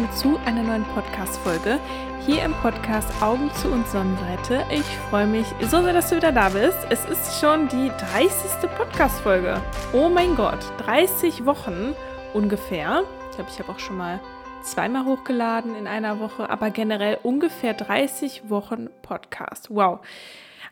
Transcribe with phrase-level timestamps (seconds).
[0.00, 1.78] willkommen zu einer neuen Podcast-Folge
[2.24, 4.64] hier im Podcast Augen zu und Sonnenseite.
[4.70, 6.78] Ich freue mich so sehr, dass du wieder da bist.
[6.88, 8.70] Es ist schon die 30.
[8.78, 9.60] Podcast-Folge.
[9.92, 11.94] Oh mein Gott, 30 Wochen
[12.32, 13.02] ungefähr.
[13.30, 14.20] Ich glaube, ich habe auch schon mal
[14.62, 19.68] zweimal hochgeladen in einer Woche, aber generell ungefähr 30 Wochen Podcast.
[19.68, 20.00] Wow.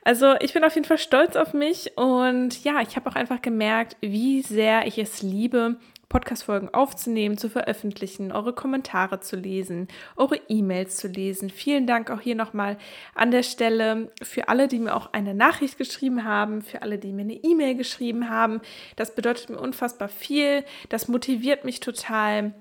[0.04, 3.42] Also ich bin auf jeden Fall stolz auf mich und ja, ich habe auch einfach
[3.42, 5.76] gemerkt, wie sehr ich es liebe,
[6.08, 11.50] Podcast-Folgen aufzunehmen, zu veröffentlichen, eure Kommentare zu lesen, eure E-Mails zu lesen.
[11.50, 12.78] Vielen Dank auch hier nochmal
[13.14, 17.12] an der Stelle für alle, die mir auch eine Nachricht geschrieben haben, für alle, die
[17.12, 18.60] mir eine E-Mail geschrieben haben.
[18.96, 20.64] Das bedeutet mir unfassbar viel.
[20.88, 22.54] Das motiviert mich total.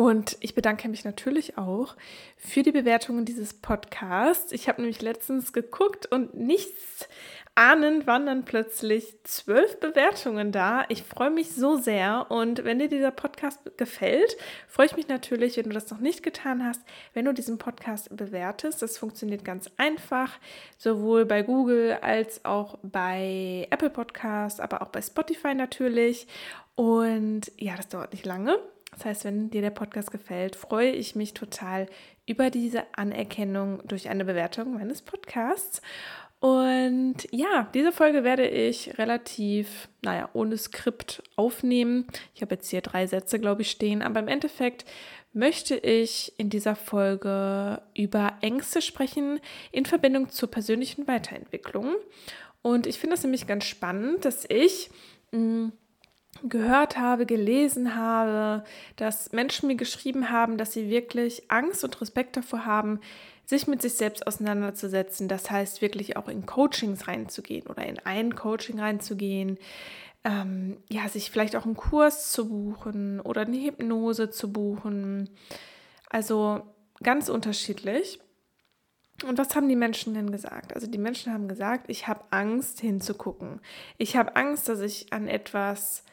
[0.00, 1.94] Und ich bedanke mich natürlich auch
[2.38, 4.50] für die Bewertungen dieses Podcasts.
[4.50, 7.06] Ich habe nämlich letztens geguckt und nichts
[7.54, 10.86] ahnend waren dann plötzlich zwölf Bewertungen da.
[10.88, 15.58] Ich freue mich so sehr und wenn dir dieser Podcast gefällt, freue ich mich natürlich,
[15.58, 16.80] wenn du das noch nicht getan hast,
[17.12, 18.80] wenn du diesen Podcast bewertest.
[18.80, 20.38] Das funktioniert ganz einfach,
[20.78, 26.26] sowohl bei Google als auch bei Apple Podcasts, aber auch bei Spotify natürlich.
[26.74, 28.58] Und ja, das dauert nicht lange.
[28.92, 31.86] Das heißt, wenn dir der Podcast gefällt, freue ich mich total
[32.26, 35.80] über diese Anerkennung durch eine Bewertung meines Podcasts.
[36.40, 42.06] Und ja, diese Folge werde ich relativ, naja, ohne Skript aufnehmen.
[42.34, 44.86] Ich habe jetzt hier drei Sätze, glaube ich, stehen, aber im Endeffekt
[45.32, 49.38] möchte ich in dieser Folge über Ängste sprechen
[49.70, 51.94] in Verbindung zur persönlichen Weiterentwicklung.
[52.62, 54.90] Und ich finde es nämlich ganz spannend, dass ich
[55.32, 55.72] mh, hm,
[56.48, 58.64] gehört habe, gelesen habe,
[58.96, 63.00] dass Menschen mir geschrieben haben, dass sie wirklich Angst und Respekt davor haben,
[63.44, 65.28] sich mit sich selbst auseinanderzusetzen.
[65.28, 69.58] Das heißt, wirklich auch in Coachings reinzugehen oder in ein Coaching reinzugehen.
[70.22, 75.30] Ähm, ja, sich vielleicht auch einen Kurs zu buchen oder eine Hypnose zu buchen.
[76.08, 76.62] Also
[77.02, 78.20] ganz unterschiedlich.
[79.26, 80.74] Und was haben die Menschen denn gesagt?
[80.74, 83.60] Also die Menschen haben gesagt, ich habe Angst hinzugucken.
[83.98, 86.04] Ich habe Angst, dass ich an etwas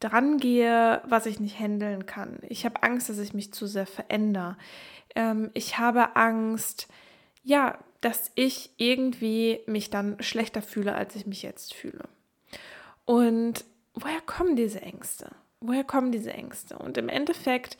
[0.00, 2.38] dran gehe, was ich nicht handeln kann.
[2.48, 4.56] Ich habe Angst, dass ich mich zu sehr verändere.
[5.14, 6.88] Ähm, ich habe Angst,
[7.42, 12.04] ja, dass ich irgendwie mich dann schlechter fühle, als ich mich jetzt fühle.
[13.04, 13.64] Und
[13.94, 15.30] woher kommen diese Ängste?
[15.60, 16.78] Woher kommen diese Ängste?
[16.78, 17.78] Und im Endeffekt,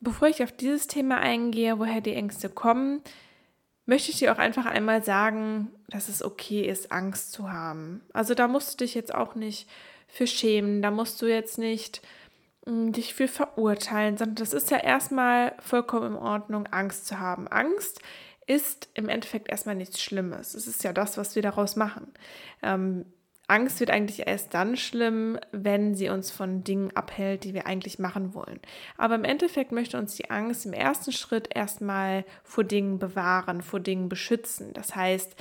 [0.00, 3.02] bevor ich auf dieses Thema eingehe, woher die Ängste kommen,
[3.84, 8.00] möchte ich dir auch einfach einmal sagen, dass es okay ist, Angst zu haben.
[8.12, 9.68] Also da musst du dich jetzt auch nicht
[10.06, 10.82] für schämen.
[10.82, 12.02] Da musst du jetzt nicht
[12.66, 17.18] mh, hm, dich für verurteilen, sondern das ist ja erstmal vollkommen in Ordnung, Angst zu
[17.18, 17.48] haben.
[17.48, 18.00] Angst
[18.46, 20.54] ist im Endeffekt erstmal nichts Schlimmes.
[20.54, 22.12] Es ist ja das, was wir daraus machen.
[22.62, 23.06] Ähm,
[23.48, 28.00] Angst wird eigentlich erst dann schlimm, wenn sie uns von Dingen abhält, die wir eigentlich
[28.00, 28.58] machen wollen.
[28.96, 33.78] Aber im Endeffekt möchte uns die Angst im ersten Schritt erstmal vor Dingen bewahren, vor
[33.78, 34.72] Dingen beschützen.
[34.72, 35.36] Das heißt,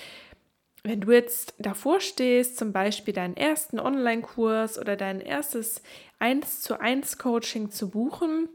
[0.85, 5.81] wenn du jetzt davor stehst, zum Beispiel deinen ersten Online-Kurs oder dein erstes
[6.19, 8.49] 1 zu 1 Coaching zu buchen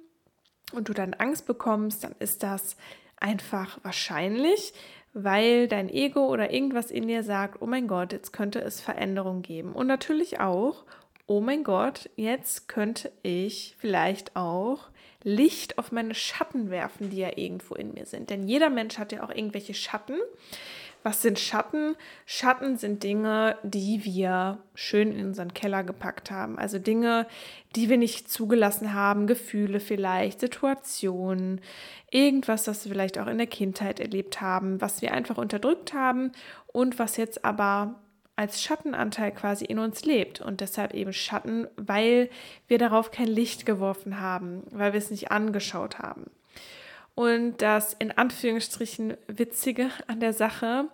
[0.73, 2.77] und du dann Angst bekommst, dann ist das
[3.17, 4.73] einfach wahrscheinlich,
[5.13, 9.43] weil dein Ego oder irgendwas in dir sagt, oh mein Gott, jetzt könnte es Veränderung
[9.43, 9.73] geben.
[9.73, 10.85] Und natürlich auch,
[11.27, 14.89] oh mein Gott, jetzt könnte ich vielleicht auch
[15.25, 18.31] Licht auf meine Schatten werfen, die ja irgendwo in mir sind.
[18.31, 20.17] Denn jeder Mensch hat ja auch irgendwelche Schatten.
[21.03, 21.97] Was sind Schatten?
[22.27, 26.59] Schatten sind Dinge, die wir schön in unseren Keller gepackt haben.
[26.59, 27.27] Also Dinge,
[27.75, 31.63] die wir nicht zugelassen haben, Gefühle vielleicht, Situationen,
[32.11, 36.33] irgendwas, das wir vielleicht auch in der Kindheit erlebt haben, was wir einfach unterdrückt haben
[36.67, 37.95] und was jetzt aber
[38.37, 42.31] als Schattenanteil quasi in uns lebt und deshalb eben Schatten, weil
[42.69, 46.31] wir darauf kein Licht geworfen haben, weil wir es nicht angeschaut haben.
[47.15, 50.89] Und das in Anführungsstrichen Witzige an der Sache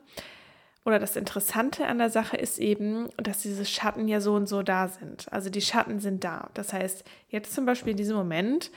[0.84, 4.62] oder das Interessante an der Sache ist eben, dass diese Schatten ja so und so
[4.62, 5.30] da sind.
[5.32, 6.50] Also die Schatten sind da.
[6.54, 8.70] Das heißt, jetzt zum Beispiel in diesem Moment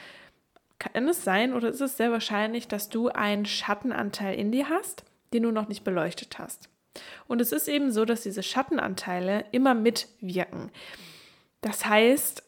[0.79, 5.03] kann es sein oder ist es sehr wahrscheinlich, dass du einen Schattenanteil in dir hast,
[5.33, 6.69] den du noch nicht beleuchtet hast.
[7.27, 10.71] Und es ist eben so, dass diese Schattenanteile immer mitwirken.
[11.61, 12.43] Das heißt,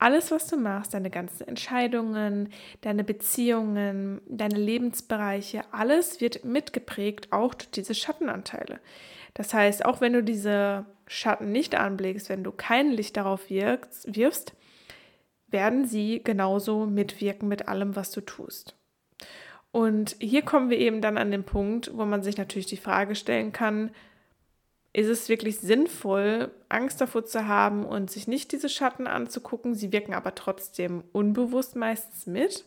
[0.00, 2.48] alles, was du machst, deine ganzen Entscheidungen,
[2.80, 8.80] deine Beziehungen, deine Lebensbereiche, alles wird mitgeprägt, auch durch diese Schattenanteile.
[9.34, 14.14] Das heißt, auch wenn du diese Schatten nicht anblickst, wenn du kein Licht darauf wirkst,
[14.14, 14.54] wirfst,
[15.48, 18.76] werden sie genauso mitwirken mit allem, was du tust.
[19.72, 23.14] Und hier kommen wir eben dann an den Punkt, wo man sich natürlich die Frage
[23.14, 23.90] stellen kann,
[24.92, 29.74] ist es wirklich sinnvoll, Angst davor zu haben und sich nicht diese Schatten anzugucken?
[29.74, 32.64] Sie wirken aber trotzdem unbewusst meistens mit.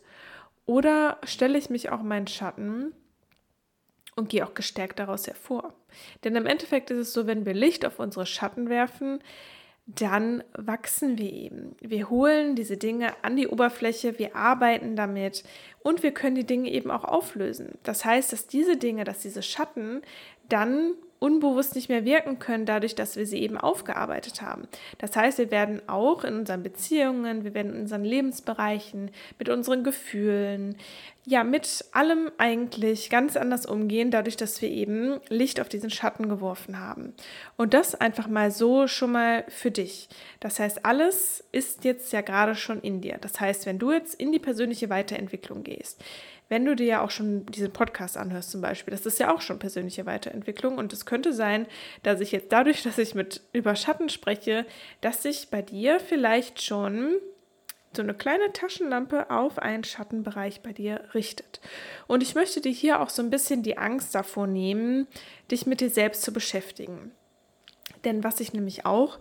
[0.66, 2.94] Oder stelle ich mich auch meinen Schatten
[4.16, 5.74] und gehe auch gestärkt daraus hervor?
[6.24, 9.20] Denn im Endeffekt ist es so, wenn wir Licht auf unsere Schatten werfen,
[9.86, 11.76] dann wachsen wir eben.
[11.82, 15.44] Wir holen diese Dinge an die Oberfläche, wir arbeiten damit
[15.80, 17.78] und wir können die Dinge eben auch auflösen.
[17.84, 20.02] Das heißt, dass diese Dinge, dass diese Schatten
[20.50, 20.94] dann
[21.24, 24.68] unbewusst nicht mehr wirken können, dadurch, dass wir sie eben aufgearbeitet haben.
[24.98, 29.10] Das heißt, wir werden auch in unseren Beziehungen, wir werden in unseren Lebensbereichen,
[29.40, 30.76] mit unseren Gefühlen,
[31.26, 36.28] ja, mit allem eigentlich ganz anders umgehen, dadurch, dass wir eben Licht auf diesen Schatten
[36.28, 37.14] geworfen haben.
[37.56, 40.10] Und das einfach mal so schon mal für dich.
[40.42, 43.18] Das heißt, alles ist jetzt ja gerade schon in dir.
[43.22, 46.04] Das heißt, wenn du jetzt in die persönliche Weiterentwicklung gehst,
[46.54, 49.42] wenn du dir ja auch schon diesen Podcast anhörst zum Beispiel, das ist ja auch
[49.42, 51.66] schon persönliche Weiterentwicklung und es könnte sein,
[52.04, 54.68] dass ich jetzt dadurch, dass ich mit über Schatten spreche,
[55.02, 57.16] dass sich bei dir vielleicht schon
[57.96, 61.60] so eine kleine Taschenlampe auf einen Schattenbereich bei dir richtet.
[62.06, 65.08] Und ich möchte dir hier auch so ein bisschen die Angst davor nehmen,
[65.50, 67.14] dich mit dir selbst zu beschäftigen.
[68.04, 69.18] Denn was ich nämlich auch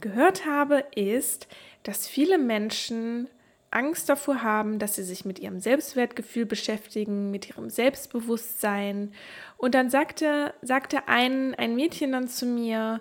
[0.00, 1.48] gehört habe, ist,
[1.82, 3.28] dass viele Menschen
[3.70, 9.12] Angst davor haben, dass sie sich mit ihrem Selbstwertgefühl beschäftigen, mit ihrem Selbstbewusstsein.
[9.56, 13.00] Und dann sagte, sagte ein, ein Mädchen dann zu mir,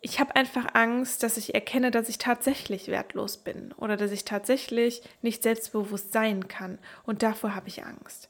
[0.00, 4.26] ich habe einfach Angst, dass ich erkenne, dass ich tatsächlich wertlos bin oder dass ich
[4.26, 6.78] tatsächlich nicht selbstbewusst sein kann.
[7.04, 8.28] Und davor habe ich Angst.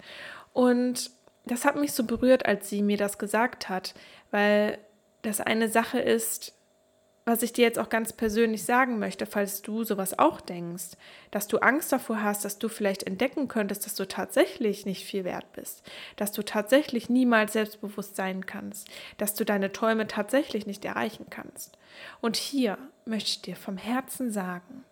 [0.52, 1.10] Und
[1.46, 3.94] das hat mich so berührt, als sie mir das gesagt hat,
[4.30, 4.78] weil
[5.22, 6.54] das eine Sache ist,
[7.24, 10.96] was ich dir jetzt auch ganz persönlich sagen möchte, falls du sowas auch denkst,
[11.30, 15.24] dass du Angst davor hast, dass du vielleicht entdecken könntest, dass du tatsächlich nicht viel
[15.24, 15.82] wert bist,
[16.16, 21.78] dass du tatsächlich niemals selbstbewusst sein kannst, dass du deine Träume tatsächlich nicht erreichen kannst.
[22.20, 22.76] Und hier
[23.06, 24.84] möchte ich dir vom Herzen sagen,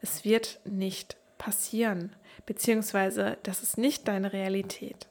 [0.00, 5.08] es wird nicht passieren, beziehungsweise das ist nicht deine Realität.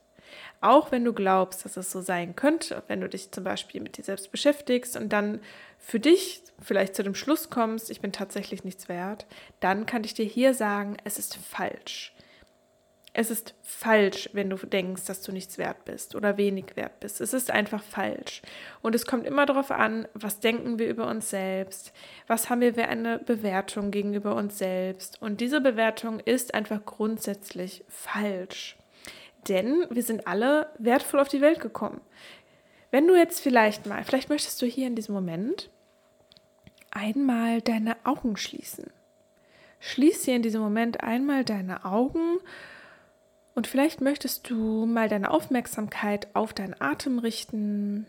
[0.61, 3.97] Auch wenn du glaubst, dass es so sein könnte, wenn du dich zum Beispiel mit
[3.97, 5.39] dir selbst beschäftigst und dann
[5.77, 9.25] für dich vielleicht zu dem Schluss kommst, ich bin tatsächlich nichts wert,
[9.59, 12.13] dann kann ich dir hier sagen, es ist falsch.
[13.19, 17.19] Es ist falsch, wenn du denkst, dass du nichts wert bist oder wenig wert bist.
[17.19, 18.43] Es ist einfach falsch.
[18.83, 21.93] Und es kommt immer darauf an, was denken wir über uns selbst,
[22.27, 25.19] was haben wir für eine Bewertung gegenüber uns selbst.
[25.19, 28.77] Und diese Bewertung ist einfach grundsätzlich falsch
[29.49, 32.01] denn wir sind alle wertvoll auf die Welt gekommen.
[32.91, 35.69] Wenn du jetzt vielleicht mal, vielleicht möchtest du hier in diesem Moment
[36.91, 38.91] einmal deine Augen schließen.
[39.79, 42.39] Schließ hier in diesem Moment einmal deine Augen
[43.53, 48.07] und vielleicht möchtest du mal deine Aufmerksamkeit auf deinen Atem richten.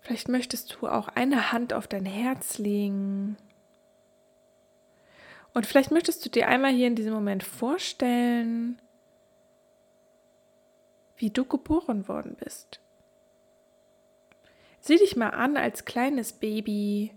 [0.00, 3.36] Vielleicht möchtest du auch eine Hand auf dein Herz legen.
[5.52, 8.80] Und vielleicht möchtest du dir einmal hier in diesem Moment vorstellen,
[11.16, 12.80] wie du geboren worden bist.
[14.80, 17.12] Sieh dich mal an als kleines Baby,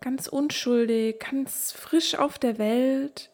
[0.00, 3.30] ganz unschuldig, ganz frisch auf der Welt.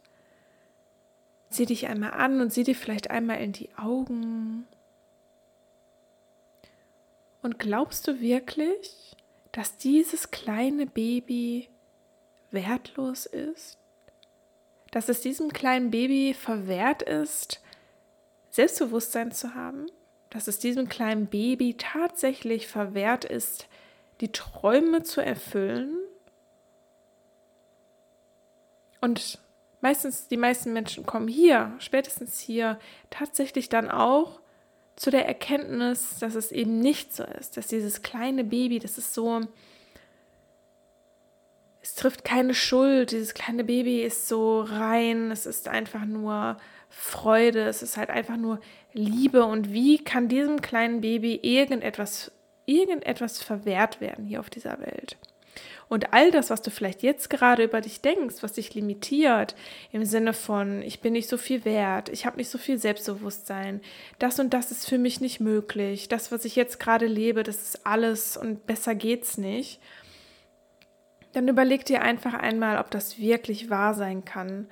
[1.51, 4.67] Sieh dich einmal an und sieh dir vielleicht einmal in die Augen.
[7.43, 9.17] Und glaubst du wirklich,
[9.53, 11.69] dass dieses kleine Baby
[12.51, 13.79] wertlos ist?
[14.91, 17.61] Dass es diesem kleinen Baby verwehrt ist,
[18.51, 19.87] Selbstbewusstsein zu haben,
[20.31, 23.69] dass es diesem kleinen Baby tatsächlich verwehrt ist,
[24.21, 25.97] die Träume zu erfüllen.
[29.01, 29.39] Und
[29.81, 32.79] meistens, die meisten Menschen kommen hier, spätestens hier,
[33.11, 34.41] tatsächlich dann auch
[34.97, 39.15] zu der Erkenntnis, dass es eben nicht so ist, dass dieses kleine Baby, das ist
[39.15, 39.41] so,
[41.81, 46.57] es trifft keine Schuld, dieses kleine Baby ist so rein, es ist einfach nur
[46.89, 48.61] Freude, es ist halt einfach nur
[48.99, 52.33] Liebe und wie kann diesem kleinen Baby irgendetwas,
[52.67, 55.17] irgendetwas verwehrt werden hier auf dieser Welt?
[55.89, 59.55] Und all das, was du vielleicht jetzt gerade über dich denkst, was dich limitiert,
[59.91, 63.81] im Sinne von, ich bin nicht so viel wert, ich habe nicht so viel Selbstbewusstsein,
[64.19, 67.63] das und das ist für mich nicht möglich, das, was ich jetzt gerade lebe, das
[67.63, 69.81] ist alles und besser geht's nicht,
[71.33, 74.67] dann überleg dir einfach einmal, ob das wirklich wahr sein kann.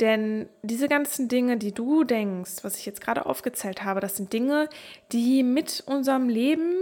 [0.00, 4.32] Denn diese ganzen Dinge, die du denkst, was ich jetzt gerade aufgezählt habe, das sind
[4.32, 4.68] Dinge,
[5.12, 6.74] die mit unserem Leben,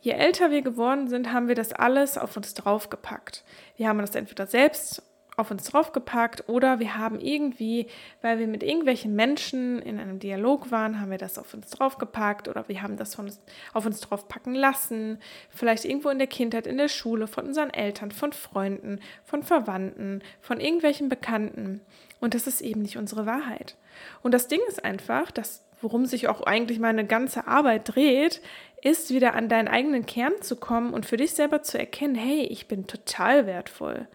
[0.00, 3.44] je älter wir geworden sind, haben wir das alles auf uns draufgepackt.
[3.76, 5.02] Wir haben das entweder selbst
[5.36, 7.88] auf uns draufgepackt oder wir haben irgendwie,
[8.22, 12.48] weil wir mit irgendwelchen Menschen in einem Dialog waren, haben wir das auf uns draufgepackt
[12.48, 13.40] oder wir haben das von uns,
[13.74, 15.18] auf uns draufpacken lassen.
[15.50, 20.22] Vielleicht irgendwo in der Kindheit, in der Schule, von unseren Eltern, von Freunden, von Verwandten,
[20.40, 21.82] von irgendwelchen Bekannten.
[22.18, 23.76] Und das ist eben nicht unsere Wahrheit.
[24.22, 28.40] Und das Ding ist einfach, dass worum sich auch eigentlich meine ganze Arbeit dreht,
[28.82, 32.44] ist wieder an deinen eigenen Kern zu kommen und für dich selber zu erkennen, hey,
[32.44, 34.08] ich bin total wertvoll.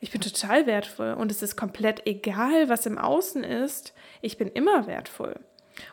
[0.00, 3.94] Ich bin total wertvoll und es ist komplett egal, was im Außen ist.
[4.20, 5.40] Ich bin immer wertvoll.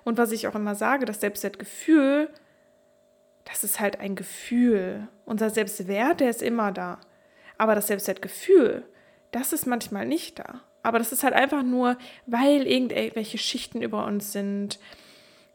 [0.03, 2.29] Und was ich auch immer sage, das Selbstwertgefühl,
[3.45, 5.07] das ist halt ein Gefühl.
[5.25, 7.00] Unser Selbstwert, der ist immer da.
[7.57, 8.83] Aber das Selbstwertgefühl,
[9.31, 10.62] das ist manchmal nicht da.
[10.83, 11.97] Aber das ist halt einfach nur,
[12.27, 14.79] weil irgendwelche Schichten über uns sind,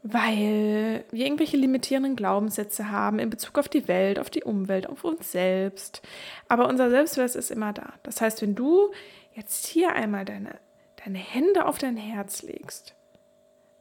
[0.03, 5.05] weil wir irgendwelche limitierenden Glaubenssätze haben in Bezug auf die Welt, auf die Umwelt, auf
[5.05, 6.01] uns selbst.
[6.49, 7.93] Aber unser Selbstwert ist immer da.
[8.03, 8.93] Das heißt, wenn du
[9.35, 10.59] jetzt hier einmal deine,
[11.05, 12.95] deine Hände auf dein Herz legst,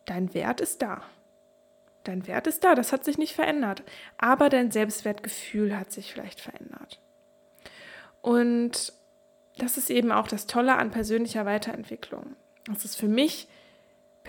[0.05, 1.03] dein Wert ist da.
[2.03, 3.83] Dein Wert ist da, das hat sich nicht verändert.
[4.17, 6.99] Aber dein Selbstwertgefühl hat sich vielleicht verändert.
[8.21, 8.93] Und
[9.57, 12.35] das ist eben auch das Tolle an persönlicher Weiterentwicklung.
[12.65, 13.47] Das ist für mich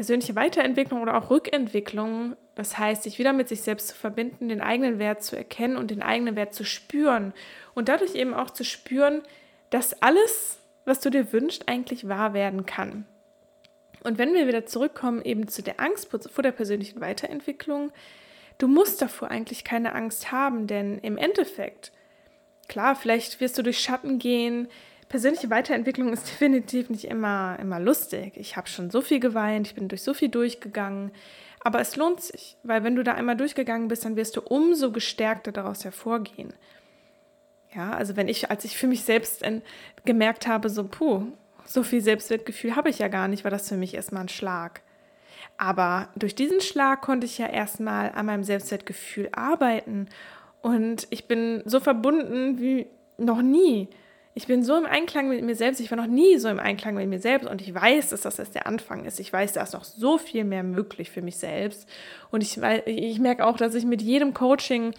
[0.00, 4.62] persönliche Weiterentwicklung oder auch Rückentwicklung, das heißt, sich wieder mit sich selbst zu verbinden, den
[4.62, 7.34] eigenen Wert zu erkennen und den eigenen Wert zu spüren
[7.74, 9.20] und dadurch eben auch zu spüren,
[9.68, 13.04] dass alles, was du dir wünschst, eigentlich wahr werden kann.
[14.02, 17.92] Und wenn wir wieder zurückkommen eben zu der Angst vor der persönlichen Weiterentwicklung,
[18.56, 21.92] du musst davor eigentlich keine Angst haben, denn im Endeffekt,
[22.68, 24.68] klar, vielleicht wirst du durch Schatten gehen,
[25.10, 28.32] persönliche Weiterentwicklung ist definitiv nicht immer, immer lustig.
[28.36, 31.10] Ich habe schon so viel geweint, ich bin durch so viel durchgegangen.
[31.62, 34.92] Aber es lohnt sich, weil wenn du da einmal durchgegangen bist, dann wirst du umso
[34.92, 36.54] gestärkter daraus hervorgehen.
[37.74, 39.44] Ja, also wenn ich, als ich für mich selbst
[40.06, 41.26] gemerkt habe, so, puh,
[41.66, 44.80] so viel Selbstwertgefühl habe ich ja gar nicht, war das für mich erstmal ein Schlag.
[45.58, 50.08] Aber durch diesen Schlag konnte ich ja erstmal an meinem Selbstwertgefühl arbeiten
[50.62, 52.86] und ich bin so verbunden wie
[53.18, 53.88] noch nie
[54.34, 55.80] ich bin so im Einklang mit mir selbst.
[55.80, 58.38] Ich war noch nie so im Einklang mit mir selbst und ich weiß, dass das
[58.38, 59.18] erst der Anfang ist.
[59.18, 61.88] Ich weiß, da ist noch so viel mehr möglich für mich selbst.
[62.30, 64.94] Und ich, ich merke auch, dass ich mit jedem Coaching,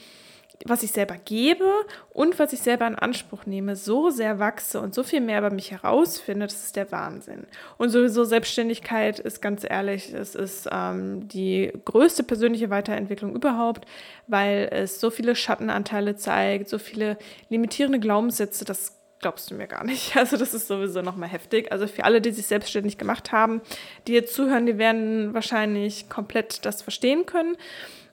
[0.65, 1.65] was ich selber gebe
[2.13, 5.50] und was ich selber in Anspruch nehme, so sehr wachse und so viel mehr über
[5.50, 6.45] mich herausfinde.
[6.45, 7.47] Das ist der Wahnsinn.
[7.77, 13.85] Und sowieso Selbstständigkeit ist ganz ehrlich, es ist ähm, die größte persönliche Weiterentwicklung überhaupt,
[14.27, 17.17] weil es so viele Schattenanteile zeigt, so viele
[17.50, 20.15] limitierende Glaubenssätze, das glaubst du mir gar nicht.
[20.21, 21.71] Also das ist sowieso nochmal heftig.
[21.71, 23.61] Also für alle, die sich selbstständig gemacht haben,
[24.07, 27.55] die jetzt zuhören, die werden wahrscheinlich komplett das verstehen können.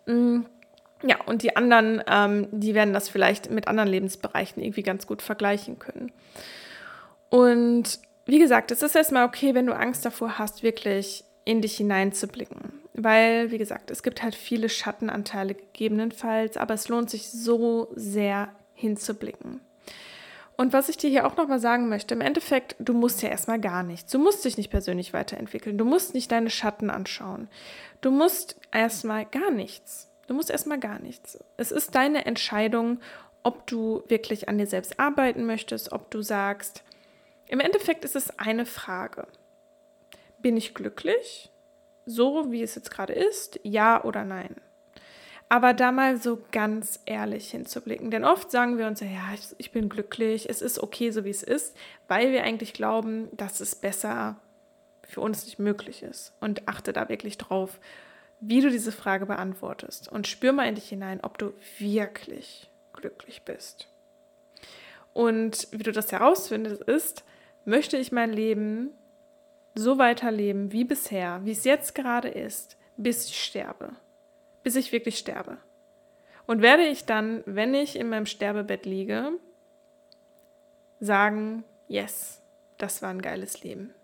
[0.06, 0.46] Mm,
[1.02, 5.22] ja, und die anderen, ähm, die werden das vielleicht mit anderen Lebensbereichen irgendwie ganz gut
[5.22, 6.12] vergleichen können.
[7.30, 11.76] Und wie gesagt, es ist erstmal okay, wenn du Angst davor hast, wirklich in dich
[11.76, 12.82] hineinzublicken.
[12.94, 18.50] Weil, wie gesagt, es gibt halt viele Schattenanteile gegebenenfalls, aber es lohnt sich so sehr
[18.74, 19.60] hinzublicken.
[20.60, 23.60] Und was ich dir hier auch nochmal sagen möchte, im Endeffekt, du musst ja erstmal
[23.60, 24.10] gar nichts.
[24.10, 25.78] Du musst dich nicht persönlich weiterentwickeln.
[25.78, 27.48] Du musst nicht deine Schatten anschauen.
[28.00, 30.10] Du musst erstmal gar nichts.
[30.26, 31.38] Du musst erstmal gar nichts.
[31.56, 32.98] Es ist deine Entscheidung,
[33.44, 36.82] ob du wirklich an dir selbst arbeiten möchtest, ob du sagst,
[37.46, 39.28] im Endeffekt ist es eine Frage.
[40.40, 41.52] Bin ich glücklich?
[42.04, 43.60] So wie es jetzt gerade ist?
[43.62, 44.56] Ja oder nein?
[45.48, 48.10] Aber da mal so ganz ehrlich hinzublicken.
[48.10, 51.42] Denn oft sagen wir uns, ja, ich, bin glücklich, es ist okay, so wie es
[51.42, 51.76] ist,
[52.06, 54.36] weil wir eigentlich glauben, dass es besser
[55.06, 56.34] für uns nicht möglich ist.
[56.40, 57.80] Und achte da wirklich drauf,
[58.40, 60.12] wie du diese Frage beantwortest.
[60.12, 63.88] Und spür mal in dich hinein, ob du wirklich glücklich bist.
[65.14, 67.24] Und wie du das herausfindest, ist,
[67.64, 68.90] möchte ich mein Leben
[69.74, 73.92] so weiterleben wie bisher, wie es jetzt gerade ist, bis ich sterbe
[74.68, 75.56] bis ich wirklich sterbe.
[76.46, 79.30] Und werde ich dann, wenn ich in meinem Sterbebett liege,
[81.00, 82.42] sagen, yes,
[82.76, 83.94] das war ein geiles Leben.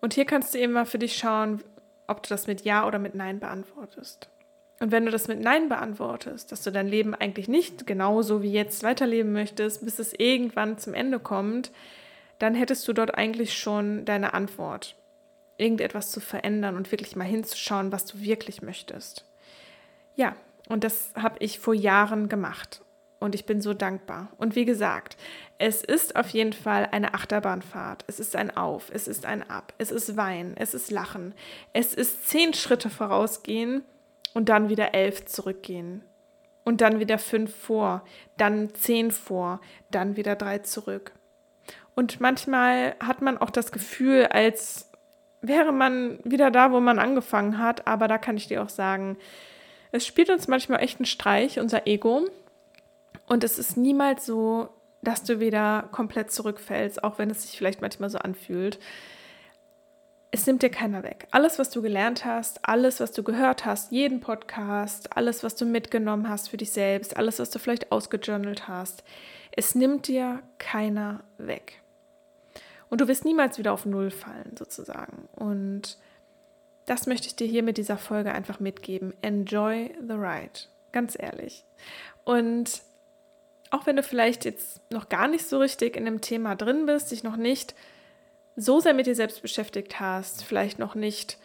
[0.00, 1.64] Und hier kannst du eben mal für dich schauen,
[2.06, 4.28] ob du das mit Ja oder mit Nein beantwortest.
[4.78, 8.52] Und wenn du das mit Nein beantwortest, dass du dein Leben eigentlich nicht genauso wie
[8.52, 11.72] jetzt weiterleben möchtest, bis es irgendwann zum Ende kommt,
[12.38, 14.94] dann hättest du dort eigentlich schon deine Antwort
[15.58, 19.26] irgendetwas zu verändern und wirklich mal hinzuschauen, was du wirklich möchtest.
[20.16, 20.34] Ja,
[20.68, 22.82] und das habe ich vor Jahren gemacht
[23.20, 24.28] und ich bin so dankbar.
[24.38, 25.16] Und wie gesagt,
[25.58, 28.04] es ist auf jeden Fall eine Achterbahnfahrt.
[28.06, 31.34] Es ist ein Auf, es ist ein Ab, es ist Weinen, es ist Lachen,
[31.72, 33.82] es ist zehn Schritte vorausgehen
[34.34, 36.04] und dann wieder elf zurückgehen.
[36.64, 38.04] Und dann wieder fünf vor,
[38.36, 41.12] dann zehn vor, dann wieder drei zurück.
[41.94, 44.87] Und manchmal hat man auch das Gefühl, als
[45.40, 47.86] wäre man wieder da, wo man angefangen hat.
[47.86, 49.16] Aber da kann ich dir auch sagen,
[49.92, 52.26] es spielt uns manchmal echt einen Streich, unser Ego.
[53.26, 54.70] Und es ist niemals so,
[55.02, 58.78] dass du wieder komplett zurückfällst, auch wenn es sich vielleicht manchmal so anfühlt.
[60.30, 61.26] Es nimmt dir keiner weg.
[61.30, 65.64] Alles, was du gelernt hast, alles, was du gehört hast, jeden Podcast, alles, was du
[65.64, 69.04] mitgenommen hast für dich selbst, alles, was du vielleicht ausgejournalt hast,
[69.52, 71.80] es nimmt dir keiner weg.
[72.90, 75.28] Und du wirst niemals wieder auf Null fallen, sozusagen.
[75.34, 75.98] Und
[76.86, 79.12] das möchte ich dir hier mit dieser Folge einfach mitgeben.
[79.20, 80.60] Enjoy the ride.
[80.92, 81.64] Ganz ehrlich.
[82.24, 82.82] Und
[83.70, 87.10] auch wenn du vielleicht jetzt noch gar nicht so richtig in dem Thema drin bist,
[87.10, 87.74] dich noch nicht
[88.56, 91.38] so sehr mit dir selbst beschäftigt hast, vielleicht noch nicht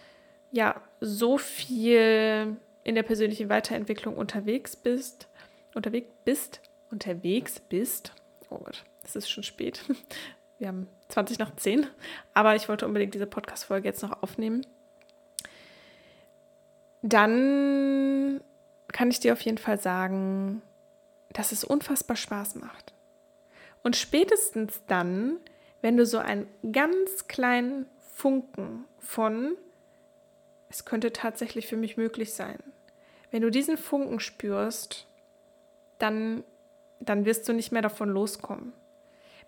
[0.52, 5.28] ja so viel in der persönlichen Weiterentwicklung unterwegs bist,
[5.74, 8.14] unterwegs bist, unterwegs bist.
[8.50, 9.84] Oh Gott, es ist schon spät.
[10.64, 11.86] Wir haben 20 nach 10,
[12.34, 14.66] aber ich wollte unbedingt diese Podcast-Folge jetzt noch aufnehmen.
[17.02, 18.40] Dann
[18.88, 20.62] kann ich dir auf jeden Fall sagen,
[21.34, 22.94] dass es unfassbar Spaß macht.
[23.84, 25.36] Und spätestens dann,
[25.82, 29.58] wenn du so einen ganz kleinen Funken von,
[30.70, 32.64] es könnte tatsächlich für mich möglich sein,
[33.32, 35.08] wenn du diesen Funken spürst,
[36.00, 36.46] dann,
[37.02, 38.72] dann wirst du nicht mehr davon loskommen.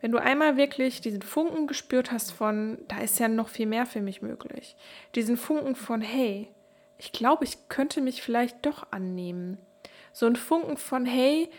[0.05, 3.87] Wenn du einmal wirklich diesen Funken gespürt hast von, da ist ja noch viel mehr
[3.87, 4.75] für mich möglich,
[5.15, 6.47] diesen Funken von, hey,
[6.99, 9.57] ich glaube, ich könnte mich vielleicht doch annehmen.
[10.13, 11.49] So ein Funken von, hey,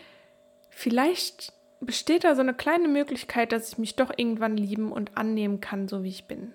[0.69, 1.51] vielleicht
[1.81, 5.89] besteht da so eine kleine Möglichkeit, dass ich mich doch irgendwann lieben und annehmen kann,
[5.89, 6.53] so wie ich bin.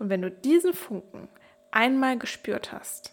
[0.00, 1.28] Und wenn du diesen Funken
[1.70, 3.12] einmal gespürt hast,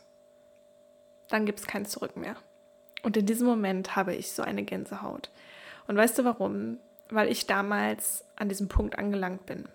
[1.29, 2.35] dann gibt es kein Zurück mehr.
[3.03, 5.29] Und in diesem Moment habe ich so eine Gänsehaut.
[5.85, 6.79] Und weißt du warum?
[7.09, 9.65] Weil ich damals an diesem Punkt angelangt bin.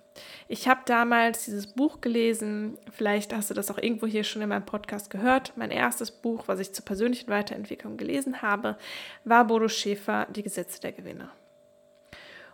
[0.48, 4.48] Ich habe damals dieses Buch gelesen, vielleicht hast du das auch irgendwo hier schon in
[4.48, 5.52] meinem Podcast gehört.
[5.56, 8.76] Mein erstes Buch, was ich zur persönlichen Weiterentwicklung gelesen habe,
[9.24, 11.30] war Bodo Schäfer, Die Gesetze der Gewinne.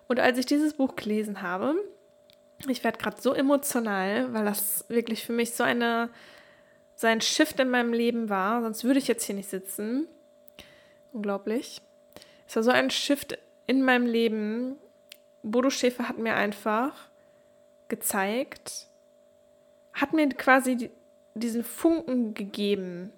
[0.07, 1.75] Und als ich dieses Buch gelesen habe,
[2.69, 6.11] ich werde gerade so emotional, weil das wirklich für mich so eine
[6.97, 10.09] so ein Shift in meinem Leben war, sonst würde ich jetzt hier nicht sitzen.
[11.13, 11.83] Unglaublich.
[12.49, 14.77] Es war so ein Shift in meinem Leben.
[15.43, 17.09] Bodo Schäfer hat mir einfach
[17.89, 18.87] gezeigt,
[19.93, 20.91] hat mir quasi
[21.35, 23.13] diesen Funken gegeben.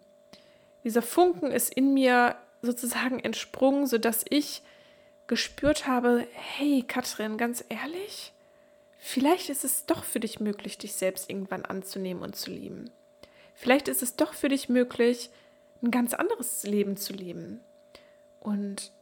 [0.85, 4.63] Dieser Funken ist in mir sozusagen entsprungen, sodass ich
[5.27, 8.33] gespürt habe, hey Katrin, ganz ehrlich,
[8.99, 12.91] vielleicht ist es doch für dich möglich, dich selbst irgendwann anzunehmen und zu lieben.
[13.55, 15.31] Vielleicht ist es doch für dich möglich,
[15.83, 17.61] ein ganz anderes Leben zu leben.
[18.41, 18.93] Und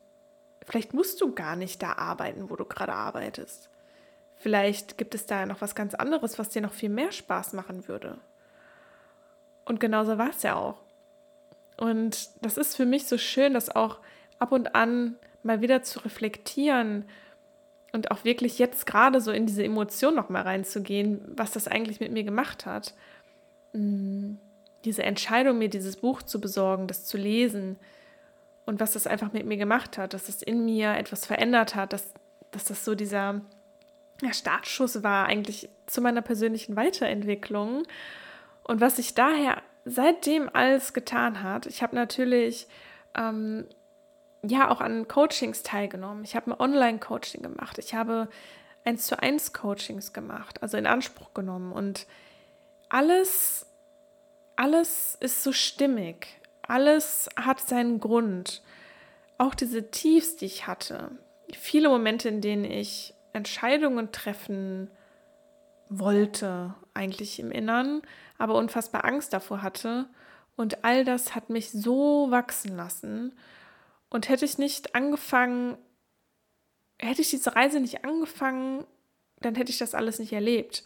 [0.66, 3.70] vielleicht musst du gar nicht da arbeiten, wo du gerade arbeitest.
[4.36, 7.88] Vielleicht gibt es da noch was ganz anderes, was dir noch viel mehr Spaß machen
[7.88, 8.18] würde.
[9.64, 10.78] Und genauso war es ja auch.
[11.78, 13.98] Und das ist für mich so schön, das auch
[14.38, 17.04] ab und an mal wieder zu reflektieren
[17.92, 22.00] und auch wirklich jetzt gerade so in diese Emotion noch mal reinzugehen, was das eigentlich
[22.00, 22.94] mit mir gemacht hat.
[23.72, 24.34] Mm,
[24.84, 27.76] diese Entscheidung, mir dieses Buch zu besorgen, das zu lesen
[28.66, 31.92] und was das einfach mit mir gemacht hat, dass es in mir etwas verändert hat,
[31.92, 32.12] dass,
[32.50, 33.40] dass das so dieser
[34.22, 37.82] der Startschuss war eigentlich zu meiner persönlichen Weiterentwicklung.
[38.64, 42.66] Und was sich daher seitdem alles getan hat, ich habe natürlich
[43.14, 43.66] ähm,
[44.42, 46.24] ja auch an Coachings teilgenommen.
[46.24, 47.78] Ich habe ein Online-Coaching gemacht.
[47.78, 48.28] Ich habe
[48.84, 51.72] eins zu eins Coachings gemacht, also in Anspruch genommen.
[51.72, 52.06] Und
[52.88, 53.66] alles,
[54.56, 56.40] alles ist so stimmig.
[56.68, 58.62] Alles hat seinen Grund.
[59.38, 61.10] Auch diese Tiefs, die ich hatte.
[61.52, 64.90] Viele Momente, in denen ich Entscheidungen treffen
[65.88, 68.02] wollte, eigentlich im Innern,
[68.38, 70.08] aber unfassbar Angst davor hatte.
[70.56, 73.34] Und all das hat mich so wachsen lassen.
[74.08, 75.76] Und hätte ich nicht angefangen,
[76.98, 78.84] hätte ich diese Reise nicht angefangen,
[79.40, 80.82] dann hätte ich das alles nicht erlebt.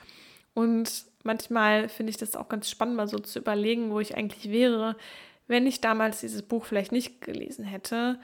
[0.55, 4.51] Und manchmal finde ich das auch ganz spannend, mal so zu überlegen, wo ich eigentlich
[4.51, 4.97] wäre,
[5.51, 8.19] wenn ich damals dieses Buch vielleicht nicht gelesen hätte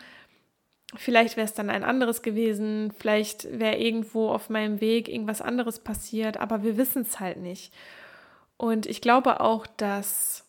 [0.94, 5.80] Vielleicht wäre es dann ein anderes gewesen, vielleicht wäre irgendwo auf meinem Weg irgendwas anderes
[5.80, 7.72] passiert, aber wir wissen es halt nicht.
[8.56, 10.44] Und ich glaube auch, dass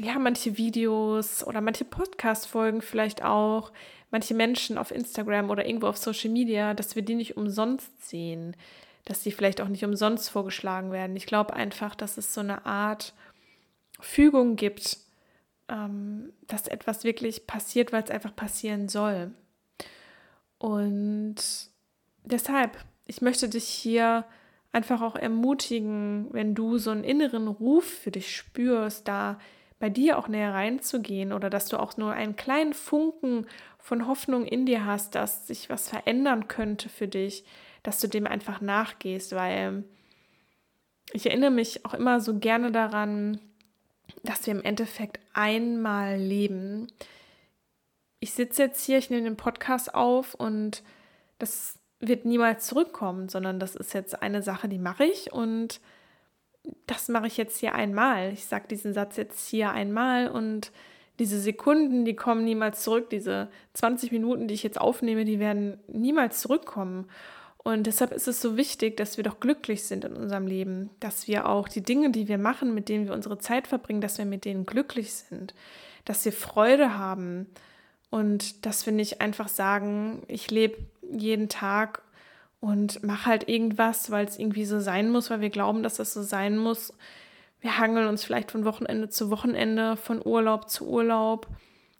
[0.00, 3.72] ja, manche Videos oder manche Podcast-Folgen vielleicht auch,
[4.10, 8.56] manche Menschen auf Instagram oder irgendwo auf Social Media, dass wir die nicht umsonst sehen,
[9.04, 11.16] dass die vielleicht auch nicht umsonst vorgeschlagen werden.
[11.16, 13.14] Ich glaube einfach, dass es so eine Art
[14.00, 14.98] Fügung gibt,
[15.68, 19.32] ähm, dass etwas wirklich passiert, weil es einfach passieren soll.
[20.58, 21.36] Und
[22.24, 22.76] deshalb
[23.08, 24.24] ich möchte dich hier
[24.70, 29.38] einfach auch ermutigen, wenn du so einen inneren Ruf für dich spürst, da
[29.80, 33.46] bei dir auch näher reinzugehen oder dass du auch nur einen kleinen Funken
[33.78, 37.44] von Hoffnung in dir hast, dass sich was verändern könnte für dich,
[37.82, 39.84] dass du dem einfach nachgehst, weil
[41.12, 43.40] ich erinnere mich auch immer so gerne daran,
[44.22, 46.88] dass wir im Endeffekt einmal leben.
[48.20, 50.82] Ich sitze jetzt hier, ich nehme den Podcast auf und
[51.38, 55.80] das wird niemals zurückkommen, sondern das ist jetzt eine Sache, die mache ich und
[56.86, 58.32] das mache ich jetzt hier einmal.
[58.32, 60.72] Ich sage diesen Satz jetzt hier einmal und
[61.18, 63.10] diese Sekunden, die kommen niemals zurück.
[63.10, 67.08] Diese 20 Minuten, die ich jetzt aufnehme, die werden niemals zurückkommen.
[67.58, 71.28] Und deshalb ist es so wichtig, dass wir doch glücklich sind in unserem Leben, dass
[71.28, 74.24] wir auch die Dinge, die wir machen, mit denen wir unsere Zeit verbringen, dass wir
[74.24, 75.54] mit denen glücklich sind,
[76.04, 77.46] dass wir Freude haben
[78.10, 80.78] und dass wir nicht einfach sagen, ich lebe
[81.10, 82.02] jeden Tag
[82.60, 86.14] und mache halt irgendwas, weil es irgendwie so sein muss, weil wir glauben, dass das
[86.14, 86.92] so sein muss.
[87.60, 91.48] Wir hangeln uns vielleicht von Wochenende zu Wochenende, von Urlaub zu Urlaub,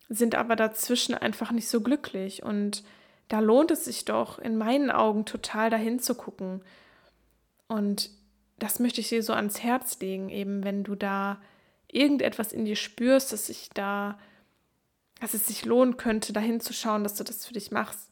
[0.09, 2.43] sind aber dazwischen einfach nicht so glücklich.
[2.43, 2.85] Und
[3.29, 6.63] da lohnt es sich doch in meinen Augen total dahin zu gucken.
[7.67, 8.11] Und
[8.59, 11.41] das möchte ich dir so ans Herz legen, eben wenn du da
[11.91, 14.19] irgendetwas in dir spürst, dass sich da,
[15.21, 18.11] dass es sich lohnen könnte, dahin zu schauen, dass du das für dich machst.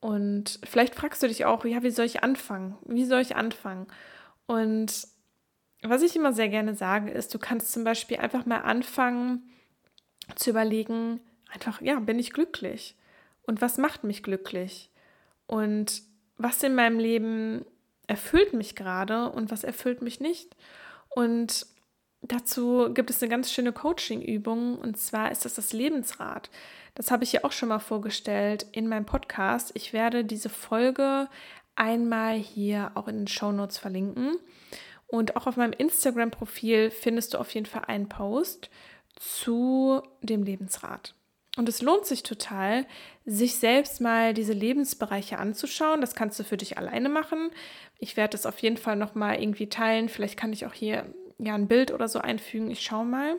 [0.00, 2.76] Und vielleicht fragst du dich auch, ja, wie soll ich anfangen?
[2.86, 3.86] Wie soll ich anfangen?
[4.46, 5.06] Und
[5.82, 9.50] was ich immer sehr gerne sage, ist, du kannst zum Beispiel einfach mal anfangen
[10.36, 12.96] zu überlegen, einfach, ja, bin ich glücklich?
[13.42, 14.90] Und was macht mich glücklich?
[15.46, 16.02] Und
[16.36, 17.64] was in meinem Leben
[18.06, 20.56] erfüllt mich gerade und was erfüllt mich nicht?
[21.10, 21.66] Und
[22.22, 26.50] dazu gibt es eine ganz schöne Coaching-Übung und zwar ist das das Lebensrad.
[26.94, 29.72] Das habe ich ja auch schon mal vorgestellt in meinem Podcast.
[29.74, 31.28] Ich werde diese Folge
[31.74, 34.36] einmal hier auch in den Show Notes verlinken.
[35.06, 38.70] Und auch auf meinem Instagram-Profil findest du auf jeden Fall einen Post
[39.16, 41.14] zu dem Lebensrat.
[41.56, 42.86] Und es lohnt sich total,
[43.26, 46.00] sich selbst mal diese Lebensbereiche anzuschauen.
[46.00, 47.50] Das kannst du für dich alleine machen.
[47.98, 50.08] Ich werde das auf jeden Fall nochmal irgendwie teilen.
[50.08, 51.04] Vielleicht kann ich auch hier
[51.38, 52.70] ja ein Bild oder so einfügen.
[52.70, 53.38] Ich schaue mal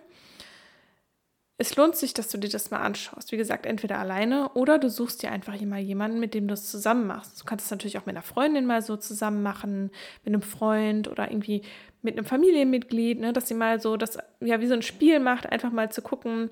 [1.57, 3.31] es lohnt sich, dass du dir das mal anschaust.
[3.31, 6.69] Wie gesagt, entweder alleine oder du suchst dir einfach mal jemanden, mit dem du es
[6.69, 7.39] zusammen machst.
[7.39, 9.91] Du kannst es natürlich auch mit einer Freundin mal so zusammen machen,
[10.25, 11.61] mit einem Freund oder irgendwie
[12.01, 15.45] mit einem Familienmitglied, ne, dass ihr mal so das, ja, wie so ein Spiel macht,
[15.45, 16.49] einfach mal zu gucken,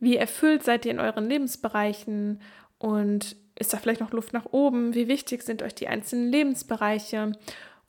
[0.00, 2.40] wie erfüllt seid ihr in euren Lebensbereichen
[2.78, 4.94] und ist da vielleicht noch Luft nach oben?
[4.94, 7.32] Wie wichtig sind euch die einzelnen Lebensbereiche?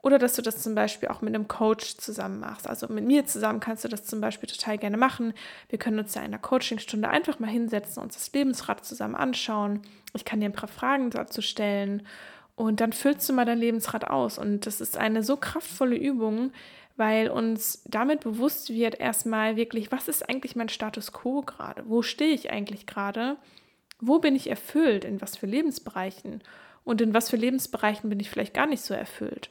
[0.03, 2.67] Oder dass du das zum Beispiel auch mit einem Coach zusammen machst.
[2.67, 5.33] Also mit mir zusammen kannst du das zum Beispiel total gerne machen.
[5.69, 9.81] Wir können uns ja in einer Coachingstunde einfach mal hinsetzen, uns das Lebensrad zusammen anschauen.
[10.13, 12.05] Ich kann dir ein paar Fragen dazu stellen
[12.55, 14.37] und dann füllst du mal dein Lebensrad aus.
[14.37, 16.51] Und das ist eine so kraftvolle Übung,
[17.01, 21.81] weil uns damit bewusst wird erstmal wirklich, was ist eigentlich mein Status quo gerade?
[21.87, 23.37] Wo stehe ich eigentlich gerade?
[23.99, 25.03] Wo bin ich erfüllt?
[25.03, 26.43] In was für Lebensbereichen?
[26.83, 29.49] Und in was für Lebensbereichen bin ich vielleicht gar nicht so erfüllt?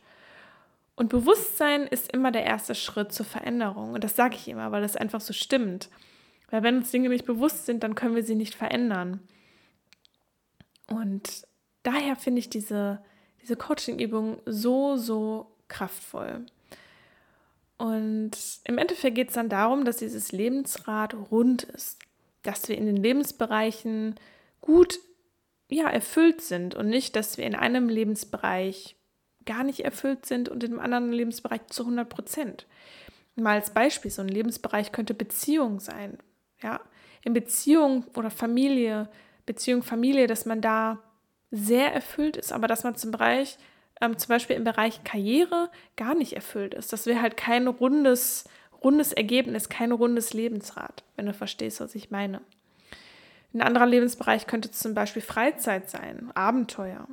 [0.94, 3.94] Und Bewusstsein ist immer der erste Schritt zur Veränderung.
[3.94, 5.88] Und das sage ich immer, weil das einfach so stimmt.
[6.50, 9.18] Weil wenn uns Dinge nicht bewusst sind, dann können wir sie nicht verändern.
[10.86, 11.48] Und
[11.82, 13.02] daher finde ich diese,
[13.42, 16.46] diese Coaching-Übung so, so kraftvoll.
[17.80, 18.32] Und
[18.64, 21.98] im Endeffekt geht es dann darum, dass dieses Lebensrad rund ist,
[22.42, 24.16] dass wir in den Lebensbereichen
[24.60, 24.98] gut
[25.70, 28.96] ja, erfüllt sind und nicht, dass wir in einem Lebensbereich
[29.46, 32.66] gar nicht erfüllt sind und in einem anderen Lebensbereich zu 100 Prozent.
[33.34, 36.18] Mal als Beispiel, so ein Lebensbereich könnte Beziehung sein.
[36.62, 36.82] Ja,
[37.22, 39.08] in Beziehung oder Familie,
[39.46, 40.98] Beziehung, Familie, dass man da
[41.50, 43.56] sehr erfüllt ist, aber dass man zum Bereich,
[44.00, 46.92] ähm, zum Beispiel im Bereich Karriere gar nicht erfüllt ist.
[46.92, 48.44] Das wäre halt kein rundes,
[48.82, 52.40] rundes Ergebnis, kein rundes Lebensrad, wenn du verstehst, was ich meine.
[53.52, 57.08] Ein anderer Lebensbereich könnte zum Beispiel Freizeit sein, Abenteuer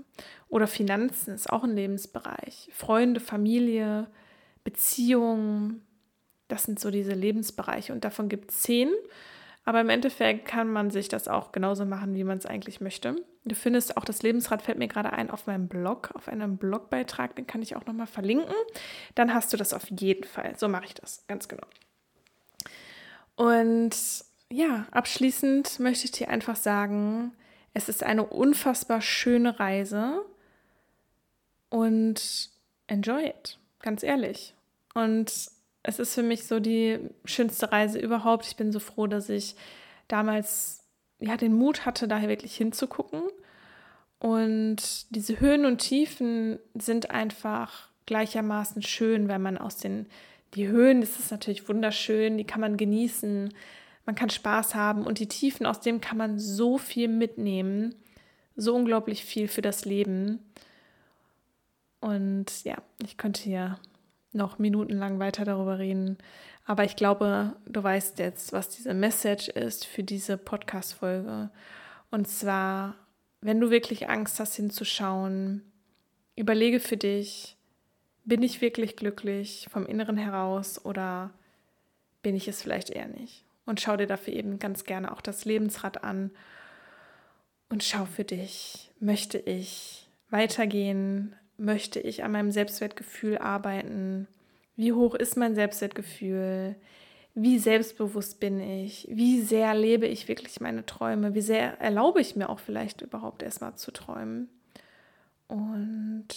[0.50, 2.70] oder Finanzen ist auch ein Lebensbereich.
[2.72, 4.08] Freunde, Familie,
[4.64, 5.82] Beziehungen,
[6.48, 8.90] das sind so diese Lebensbereiche und davon gibt es zehn.
[9.68, 13.18] Aber im Endeffekt kann man sich das auch genauso machen, wie man es eigentlich möchte.
[13.44, 17.36] Du findest auch das Lebensrad, fällt mir gerade ein, auf meinem Blog, auf einem Blogbeitrag,
[17.36, 18.56] den kann ich auch nochmal verlinken.
[19.14, 20.54] Dann hast du das auf jeden Fall.
[20.56, 21.68] So mache ich das, ganz genau.
[23.36, 23.94] Und
[24.50, 27.34] ja, abschließend möchte ich dir einfach sagen,
[27.74, 30.24] es ist eine unfassbar schöne Reise
[31.70, 32.52] und
[32.88, 34.56] enjoy it, ganz ehrlich.
[34.94, 35.57] Und
[35.88, 38.46] es ist für mich so die schönste Reise überhaupt.
[38.46, 39.56] Ich bin so froh, dass ich
[40.10, 40.84] damals
[41.20, 43.24] ja den Mut hatte, daher wirklich hinzugucken
[44.20, 50.08] Und diese Höhen und Tiefen sind einfach gleichermaßen schön, weil man aus den
[50.56, 53.54] die Höhen, das ist natürlich wunderschön, die kann man genießen,
[54.06, 57.96] man kann Spaß haben und die Tiefen, aus dem kann man so viel mitnehmen,
[58.58, 60.40] so unglaublich viel für das Leben.
[62.02, 63.80] Und ja, ich könnte hier
[64.34, 66.18] noch minutenlang weiter darüber reden,
[66.68, 71.50] aber ich glaube, du weißt jetzt, was diese Message ist für diese Podcast-Folge.
[72.12, 72.96] Und zwar,
[73.40, 75.62] wenn du wirklich Angst hast hinzuschauen,
[76.36, 77.56] überlege für dich,
[78.26, 81.32] bin ich wirklich glücklich vom Inneren heraus oder
[82.22, 83.46] bin ich es vielleicht eher nicht?
[83.66, 86.32] Und schau dir dafür eben ganz gerne auch das Lebensrad an
[87.70, 91.34] und schau für dich, möchte ich weitergehen?
[91.58, 94.28] Möchte ich an meinem Selbstwertgefühl arbeiten?
[94.76, 96.76] Wie hoch ist mein Selbstwertgefühl?
[97.34, 99.08] Wie selbstbewusst bin ich?
[99.12, 101.34] Wie sehr lebe ich wirklich meine Träume?
[101.34, 104.50] Wie sehr erlaube ich mir auch vielleicht überhaupt erstmal zu träumen?
[105.48, 106.28] Und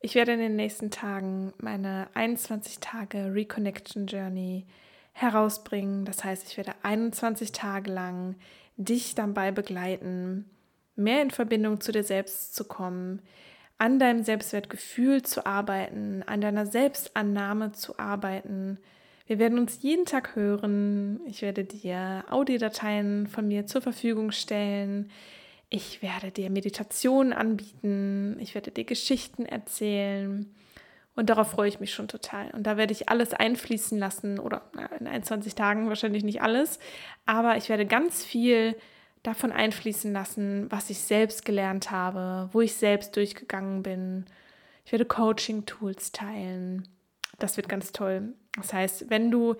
[0.00, 4.66] ich werde in den nächsten Tagen meine 21 Tage Reconnection Journey
[5.12, 6.04] herausbringen.
[6.04, 8.36] Das heißt, ich werde 21 Tage lang
[8.76, 10.48] dich dabei begleiten,
[10.94, 13.22] mehr in Verbindung zu dir selbst zu kommen,
[13.78, 18.78] an deinem Selbstwertgefühl zu arbeiten, an deiner Selbstannahme zu arbeiten.
[19.26, 21.20] Wir werden uns jeden Tag hören.
[21.26, 25.10] Ich werde dir Audiodateien von mir zur Verfügung stellen.
[25.70, 30.46] Ich werde dir Meditationen anbieten, ich werde dir Geschichten erzählen
[31.14, 32.50] und darauf freue ich mich schon total.
[32.52, 34.62] Und da werde ich alles einfließen lassen oder
[34.98, 36.78] in 21 Tagen wahrscheinlich nicht alles,
[37.26, 38.76] aber ich werde ganz viel
[39.28, 44.26] davon einfließen lassen, was ich selbst gelernt habe, wo ich selbst durchgegangen bin.
[44.84, 46.88] Ich werde Coaching-Tools teilen.
[47.38, 48.34] Das wird ganz toll.
[48.56, 49.54] Das heißt, wenn du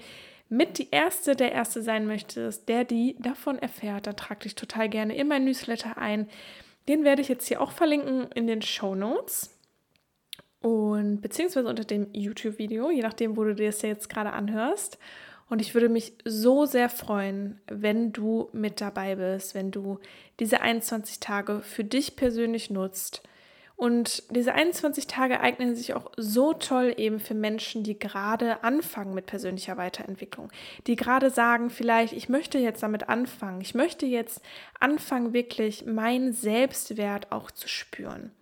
[0.48, 4.88] mit die Erste, der Erste sein möchtest, der die davon erfährt, dann trag dich total
[4.88, 6.28] gerne in mein Newsletter ein.
[6.88, 9.58] Den werde ich jetzt hier auch verlinken in den Show Notes
[10.60, 14.98] und beziehungsweise unter dem YouTube-Video, je nachdem, wo du dir das jetzt gerade anhörst.
[15.48, 19.98] Und ich würde mich so sehr freuen, wenn du mit dabei bist, wenn du
[20.40, 23.22] diese 21 Tage für dich persönlich nutzt.
[23.76, 29.14] Und diese 21 Tage eignen sich auch so toll eben für Menschen, die gerade anfangen
[29.14, 30.50] mit persönlicher Weiterentwicklung,
[30.88, 34.42] die gerade sagen, vielleicht, ich möchte jetzt damit anfangen, ich möchte jetzt
[34.80, 38.32] anfangen, wirklich meinen Selbstwert auch zu spüren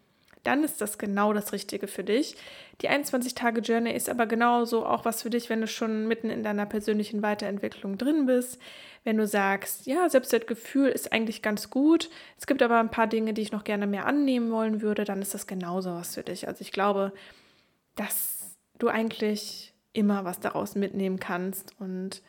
[0.46, 2.36] dann ist das genau das Richtige für dich.
[2.82, 6.66] Die 21-Tage-Journey ist aber genauso auch was für dich, wenn du schon mitten in deiner
[6.66, 8.58] persönlichen Weiterentwicklung drin bist.
[9.02, 13.34] Wenn du sagst, ja, Selbstwertgefühl ist eigentlich ganz gut, es gibt aber ein paar Dinge,
[13.34, 16.48] die ich noch gerne mehr annehmen wollen würde, dann ist das genauso was für dich.
[16.48, 17.12] Also ich glaube,
[17.94, 22.22] dass du eigentlich immer was daraus mitnehmen kannst und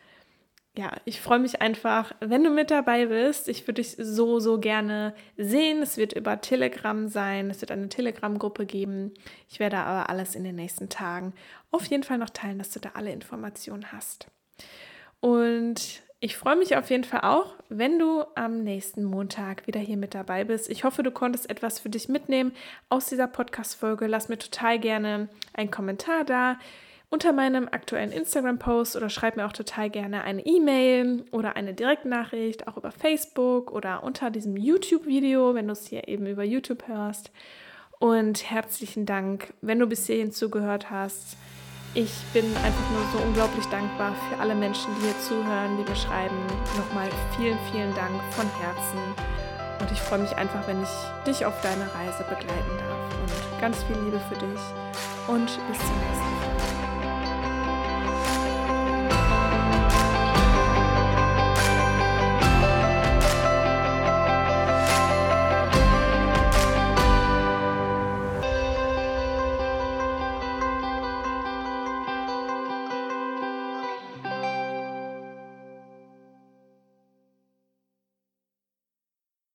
[0.78, 3.48] ja, ich freue mich einfach, wenn du mit dabei bist.
[3.48, 5.82] Ich würde dich so, so gerne sehen.
[5.82, 7.50] Es wird über Telegram sein.
[7.50, 9.12] Es wird eine Telegram-Gruppe geben.
[9.48, 11.34] Ich werde aber alles in den nächsten Tagen
[11.72, 14.28] auf jeden Fall noch teilen, dass du da alle Informationen hast.
[15.18, 19.96] Und ich freue mich auf jeden Fall auch, wenn du am nächsten Montag wieder hier
[19.96, 20.70] mit dabei bist.
[20.70, 22.52] Ich hoffe, du konntest etwas für dich mitnehmen
[22.88, 24.06] aus dieser Podcast-Folge.
[24.06, 26.56] Lass mir total gerne einen Kommentar da
[27.10, 32.68] unter meinem aktuellen Instagram-Post oder schreib mir auch total gerne eine E-Mail oder eine Direktnachricht,
[32.68, 37.30] auch über Facebook oder unter diesem YouTube-Video, wenn du es hier eben über YouTube hörst.
[37.98, 41.36] Und herzlichen Dank, wenn du bis hierhin zugehört hast.
[41.94, 45.96] Ich bin einfach nur so unglaublich dankbar für alle Menschen, die hier zuhören, die mir
[45.96, 46.36] schreiben.
[46.76, 49.00] Nochmal vielen, vielen Dank von Herzen.
[49.80, 50.88] Und ich freue mich einfach, wenn ich
[51.26, 53.14] dich auf deiner Reise begleiten darf.
[53.20, 54.60] Und ganz viel Liebe für dich.
[55.26, 56.17] Und bis zum nächsten Mal.